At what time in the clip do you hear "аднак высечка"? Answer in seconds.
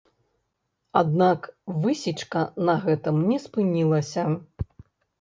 1.01-2.41